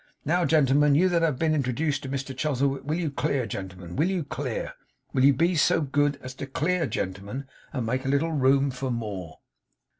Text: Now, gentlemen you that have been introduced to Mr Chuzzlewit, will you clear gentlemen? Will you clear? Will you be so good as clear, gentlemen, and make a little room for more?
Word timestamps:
Now, 0.25 0.45
gentlemen 0.45 0.95
you 0.95 1.09
that 1.09 1.21
have 1.21 1.37
been 1.37 1.53
introduced 1.53 2.01
to 2.01 2.09
Mr 2.09 2.35
Chuzzlewit, 2.35 2.85
will 2.85 2.95
you 2.97 3.11
clear 3.11 3.45
gentlemen? 3.45 3.95
Will 3.95 4.09
you 4.09 4.23
clear? 4.23 4.73
Will 5.13 5.23
you 5.23 5.31
be 5.31 5.53
so 5.55 5.81
good 5.81 6.17
as 6.23 6.33
clear, 6.33 6.87
gentlemen, 6.87 7.45
and 7.71 7.85
make 7.85 8.03
a 8.03 8.09
little 8.09 8.31
room 8.31 8.71
for 8.71 8.89
more? 8.89 9.41